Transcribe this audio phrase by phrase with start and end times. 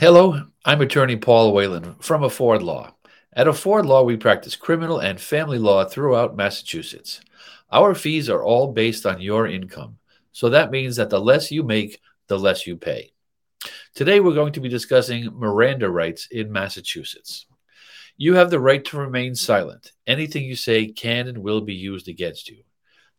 [0.00, 2.94] Hello, I'm attorney Paul Whalen from Afford Law.
[3.34, 7.20] At Afford Law, we practice criminal and family law throughout Massachusetts.
[7.70, 9.98] Our fees are all based on your income,
[10.32, 13.12] so that means that the less you make, the less you pay.
[13.94, 17.44] Today, we're going to be discussing Miranda rights in Massachusetts.
[18.16, 19.92] You have the right to remain silent.
[20.06, 22.62] Anything you say can and will be used against you.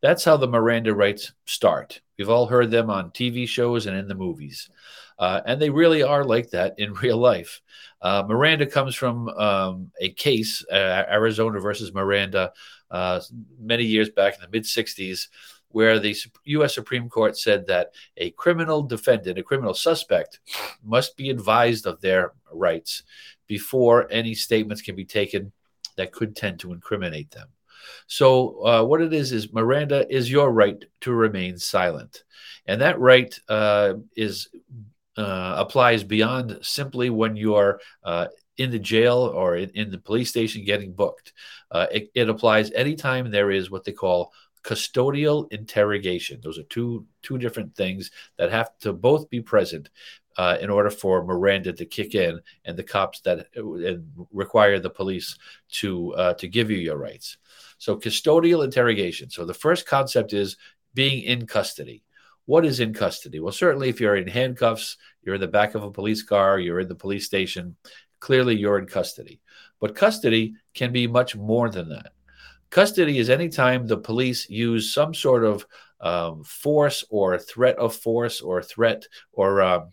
[0.00, 2.02] That's how the Miranda rights start.
[2.18, 4.68] We've all heard them on TV shows and in the movies.
[5.18, 7.60] Uh, and they really are like that in real life.
[8.02, 12.52] Uh, Miranda comes from um, a case, uh, Arizona versus Miranda,
[12.90, 13.20] uh,
[13.58, 15.28] many years back in the mid 60s,
[15.70, 16.74] where the U.S.
[16.74, 20.40] Supreme Court said that a criminal defendant, a criminal suspect,
[20.82, 23.02] must be advised of their rights
[23.46, 25.52] before any statements can be taken
[25.96, 27.48] that could tend to incriminate them.
[28.06, 32.24] So, uh, what it is is Miranda is your right to remain silent,
[32.66, 34.48] and that right uh, is
[35.16, 39.98] uh, applies beyond simply when you are uh, in the jail or in, in, the
[39.98, 41.32] police station getting booked.
[41.72, 46.40] Uh, it, it, applies anytime there is what they call custodial interrogation.
[46.42, 49.90] Those are two two different things that have to both be present
[50.36, 53.48] uh, in order for Miranda to kick in and the cops that
[54.32, 55.36] require the police
[55.72, 57.38] to uh, to give you your rights.
[57.78, 59.30] So custodial interrogation.
[59.30, 60.56] So the first concept is
[60.94, 62.02] being in custody.
[62.46, 63.40] What is in custody?
[63.40, 66.80] Well, certainly if you're in handcuffs, you're in the back of a police car, you're
[66.80, 67.76] in the police station,
[68.20, 69.40] clearly you're in custody.
[69.80, 72.12] But custody can be much more than that.
[72.70, 75.66] Custody is anytime the police use some sort of
[76.00, 79.90] um, force or threat of force or threat or um,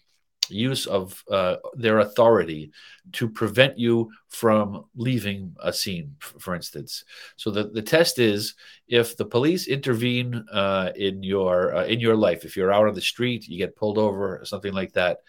[0.50, 2.72] use of uh, their authority
[3.14, 7.04] to prevent you from leaving a scene, for instance.
[7.36, 8.56] So the, the test is
[8.88, 12.94] if the police intervene uh, in your uh, in your life, if you're out on
[12.96, 15.20] the street, you get pulled over, something like that.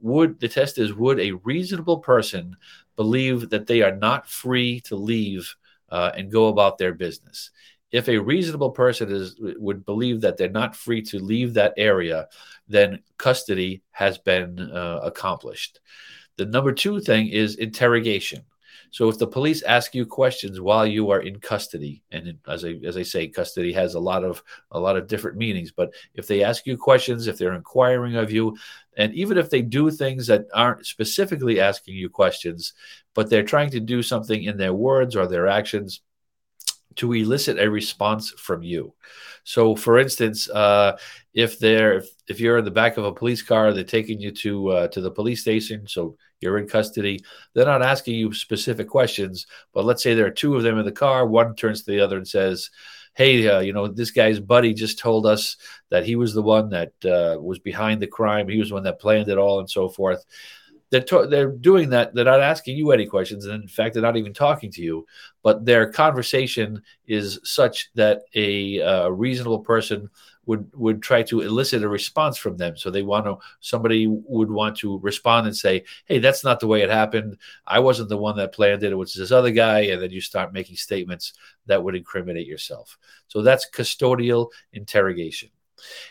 [0.00, 2.56] Would the test is would a reasonable person
[2.96, 5.54] believe that they are not free to leave
[5.88, 7.50] uh, and go about their business?
[7.94, 12.26] If a reasonable person is would believe that they're not free to leave that area,
[12.66, 15.78] then custody has been uh, accomplished.
[16.36, 18.42] The number two thing is interrogation.
[18.90, 22.80] So if the police ask you questions while you are in custody, and as I
[22.84, 25.70] as I say, custody has a lot of a lot of different meanings.
[25.70, 28.56] But if they ask you questions, if they're inquiring of you,
[28.96, 32.72] and even if they do things that aren't specifically asking you questions,
[33.14, 36.00] but they're trying to do something in their words or their actions
[36.96, 38.92] to elicit a response from you.
[39.44, 40.96] So, for instance, uh,
[41.34, 44.30] if they're if, if, you're in the back of a police car, they're taking you
[44.32, 47.20] to uh, to the police station, so you're in custody.
[47.52, 50.84] They're not asking you specific questions, but let's say there are two of them in
[50.84, 51.26] the car.
[51.26, 52.70] One turns to the other and says,
[53.14, 55.56] "Hey, uh, you know, this guy's buddy just told us
[55.90, 58.48] that he was the one that uh, was behind the crime.
[58.48, 60.24] He was the one that planned it all, and so forth."
[60.94, 62.14] They're to- they're doing that.
[62.14, 65.06] They're not asking you any questions, and in fact, they're not even talking to you.
[65.42, 70.08] But their conversation is such that a uh, reasonable person
[70.46, 72.76] would would try to elicit a response from them.
[72.76, 76.68] So they want to somebody would want to respond and say, "Hey, that's not the
[76.68, 77.38] way it happened.
[77.66, 78.92] I wasn't the one that planned it.
[78.92, 81.32] It was this other guy." And then you start making statements
[81.66, 82.98] that would incriminate yourself.
[83.26, 85.50] So that's custodial interrogation.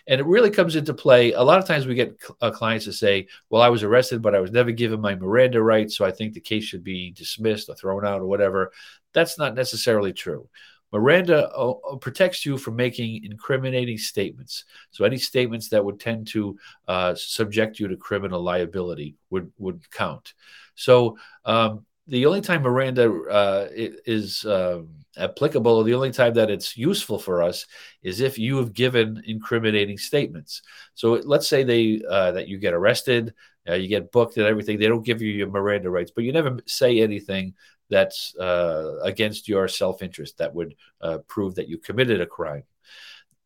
[0.07, 1.34] And it really comes into play.
[1.34, 4.35] A lot of times we get uh, clients to say, Well, I was arrested, but
[4.35, 5.97] I was never given my Miranda rights.
[5.97, 8.72] So I think the case should be dismissed or thrown out or whatever.
[9.13, 10.50] That's not necessarily true.
[10.91, 14.66] Miranda uh, uh protects you from making incriminating statements.
[14.91, 16.57] So any statements that would tend to
[16.88, 20.35] uh, subject you to criminal liability would would count.
[20.75, 26.75] So um, the only time Miranda uh, is um, applicable, the only time that it's
[26.75, 27.66] useful for us
[28.02, 30.62] is if you have given incriminating statements.
[30.96, 33.34] So let's say they uh, that you get arrested,
[33.69, 34.80] uh, you get booked and everything.
[34.80, 37.53] They don't give you your Miranda rights, but you never say anything
[37.90, 42.63] that's uh, against your self interest that would uh, prove that you committed a crime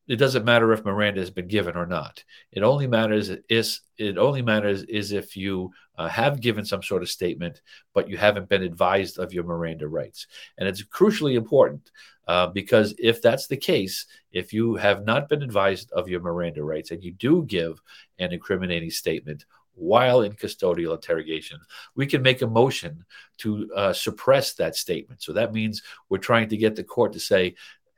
[0.08, 2.24] it doesn't matter if Miranda has been given or not.
[2.52, 7.02] It only matters is it only matters is if you uh, have given some sort
[7.02, 7.62] of statement,
[7.94, 10.28] but you haven't been advised of your Miranda rights,
[10.58, 11.92] and it's crucially important
[12.28, 16.64] uh, because if that's the case, if you have not been advised of your Miranda
[16.64, 17.82] rights and you do give
[18.20, 19.46] an incriminating statement
[19.78, 21.60] while in custodial interrogation,
[21.96, 23.06] we can make a motion
[23.38, 25.22] to uh, suppress that statement.
[25.22, 27.56] So that means we're trying to get the court to say,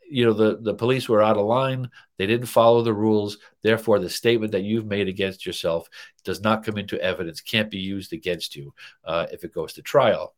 [0.10, 1.90] you know the the police were out of line.
[2.18, 3.38] They didn't follow the rules.
[3.62, 5.88] Therefore the statement that you've made against yourself
[6.24, 8.74] does not come into evidence can't be used against you
[9.06, 10.36] uh, if it goes to trial.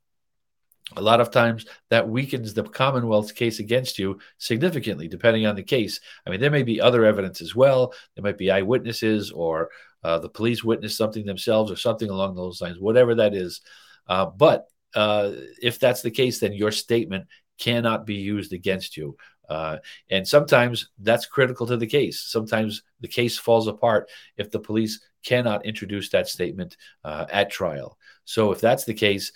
[0.97, 5.63] A lot of times that weakens the commonwealth's case against you significantly depending on the
[5.63, 6.01] case.
[6.25, 7.93] I mean there may be other evidence as well.
[8.15, 9.69] There might be eyewitnesses or
[10.03, 13.61] uh, the police witnessed something themselves or something along those lines, whatever that is.
[14.07, 14.65] Uh, but
[14.95, 15.31] uh,
[15.61, 17.27] if that's the case, then your statement
[17.59, 19.15] cannot be used against you.
[19.51, 19.77] Uh,
[20.09, 22.19] and sometimes that's critical to the case.
[22.21, 27.97] Sometimes the case falls apart if the police cannot introduce that statement uh, at trial.
[28.25, 29.31] So if that's the case,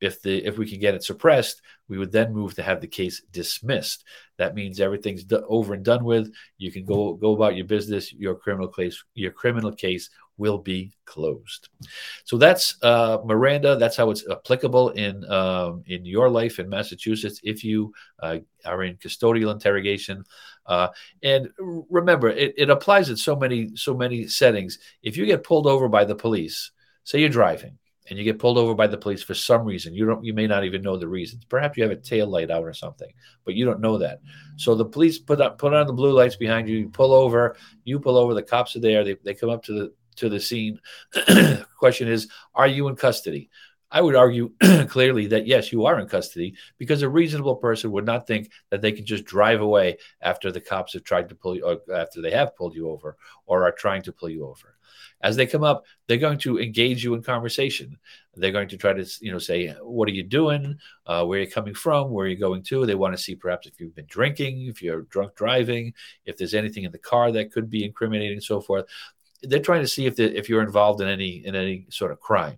[0.00, 2.86] if the if we can get it suppressed, we would then move to have the
[2.86, 4.04] case dismissed.
[4.38, 6.32] That means everything's over and done with.
[6.58, 8.12] You can go go about your business.
[8.12, 10.08] Your criminal case your criminal case
[10.38, 11.68] will be closed.
[12.24, 13.76] So that's uh, Miranda.
[13.76, 18.82] That's how it's applicable in um, in your life in Massachusetts if you uh, are
[18.82, 20.24] in custodial interrogation.
[20.66, 20.88] Uh,
[21.22, 24.78] and remember, it, it applies in so many so many settings.
[25.02, 26.72] If you get pulled over by the police,
[27.04, 27.78] say you're driving
[28.08, 30.46] and you get pulled over by the police for some reason you don't you may
[30.46, 33.10] not even know the reasons perhaps you have a tail light out or something
[33.44, 34.20] but you don't know that
[34.54, 37.56] so the police put up put on the blue lights behind you you pull over
[37.82, 40.40] you pull over the cops are there they, they come up to the to the
[40.40, 40.80] scene.
[41.78, 43.50] question is, are you in custody?
[43.90, 44.52] I would argue
[44.88, 48.80] clearly that yes, you are in custody because a reasonable person would not think that
[48.80, 52.20] they can just drive away after the cops have tried to pull you, or after
[52.20, 53.16] they have pulled you over,
[53.46, 54.74] or are trying to pull you over.
[55.20, 57.96] As they come up, they're going to engage you in conversation.
[58.34, 60.78] They're going to try to, you know, say, "What are you doing?
[61.06, 62.10] Uh, where are you coming from?
[62.10, 64.82] Where are you going to?" They want to see perhaps if you've been drinking, if
[64.82, 65.94] you're drunk driving,
[66.24, 68.86] if there's anything in the car that could be incriminating, and so forth
[69.42, 72.20] they're trying to see if the, if you're involved in any in any sort of
[72.20, 72.56] crime.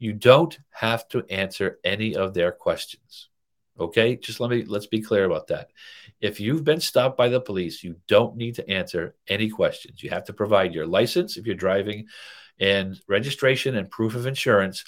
[0.00, 3.28] You don't have to answer any of their questions.
[3.78, 5.70] Okay, just let me let's be clear about that.
[6.20, 10.02] If you've been stopped by the police, you don't need to answer any questions.
[10.02, 12.06] You have to provide your license if you're driving
[12.58, 14.84] and registration and proof of insurance,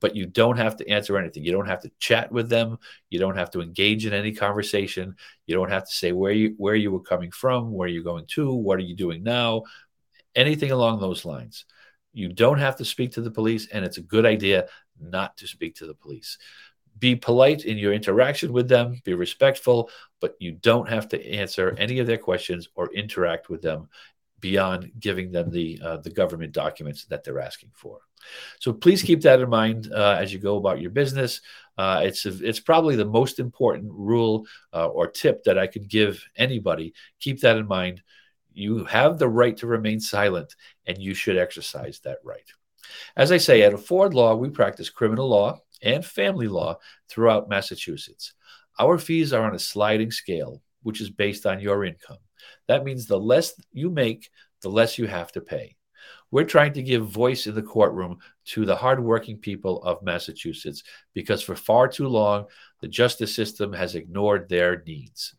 [0.00, 1.44] but you don't have to answer anything.
[1.44, 2.78] You don't have to chat with them.
[3.08, 5.16] You don't have to engage in any conversation.
[5.46, 8.26] You don't have to say where you where you were coming from, where you're going
[8.28, 9.62] to, what are you doing now,
[10.34, 11.66] anything along those lines.
[12.14, 14.68] You don't have to speak to the police, and it's a good idea
[15.00, 16.38] not to speak to the police.
[16.98, 19.90] Be polite in your interaction with them, be respectful,
[20.20, 23.88] but you don't have to answer any of their questions or interact with them
[24.40, 28.00] beyond giving them the uh, the government documents that they're asking for.
[28.60, 31.40] So please keep that in mind uh, as you go about your business.
[31.76, 36.22] Uh, it's it's probably the most important rule uh, or tip that I could give
[36.36, 36.94] anybody.
[37.20, 38.02] Keep that in mind.
[38.54, 40.54] You have the right to remain silent,
[40.86, 42.48] and you should exercise that right.
[43.16, 46.78] As I say, at Afford Law, we practice criminal law and family law
[47.08, 48.32] throughout Massachusetts.
[48.78, 52.18] Our fees are on a sliding scale, which is based on your income.
[52.68, 54.30] That means the less you make,
[54.62, 55.76] the less you have to pay.
[56.30, 61.42] We're trying to give voice in the courtroom to the hardworking people of Massachusetts because
[61.42, 62.46] for far too long,
[62.80, 65.34] the justice system has ignored their needs.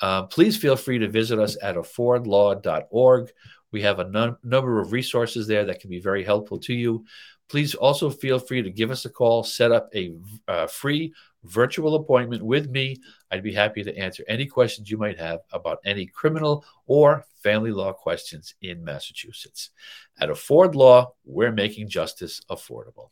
[0.00, 3.30] Uh, please feel free to visit us at affordlaw.org.
[3.72, 7.04] We have a num- number of resources there that can be very helpful to you.
[7.48, 10.14] Please also feel free to give us a call, set up a
[10.48, 11.14] uh, free
[11.44, 12.96] virtual appointment with me.
[13.30, 17.70] I'd be happy to answer any questions you might have about any criminal or family
[17.70, 19.70] law questions in Massachusetts.
[20.18, 23.10] At Afford Law, we're making justice affordable.